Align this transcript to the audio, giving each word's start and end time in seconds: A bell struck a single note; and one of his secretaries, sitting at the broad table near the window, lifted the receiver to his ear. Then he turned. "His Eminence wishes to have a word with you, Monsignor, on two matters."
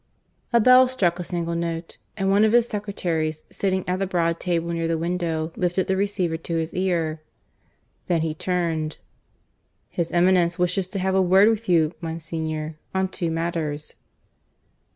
A 0.51 0.59
bell 0.59 0.87
struck 0.87 1.19
a 1.19 1.23
single 1.23 1.53
note; 1.53 1.99
and 2.17 2.31
one 2.31 2.43
of 2.43 2.53
his 2.53 2.67
secretaries, 2.67 3.43
sitting 3.51 3.87
at 3.87 3.99
the 3.99 4.07
broad 4.07 4.39
table 4.39 4.69
near 4.69 4.87
the 4.87 4.97
window, 4.97 5.51
lifted 5.55 5.85
the 5.85 5.95
receiver 5.95 6.37
to 6.37 6.55
his 6.55 6.73
ear. 6.73 7.21
Then 8.07 8.21
he 8.21 8.33
turned. 8.33 8.97
"His 9.89 10.11
Eminence 10.11 10.57
wishes 10.57 10.87
to 10.87 10.97
have 10.97 11.13
a 11.13 11.21
word 11.21 11.49
with 11.49 11.69
you, 11.69 11.93
Monsignor, 12.01 12.79
on 12.95 13.09
two 13.09 13.29
matters." 13.29 13.93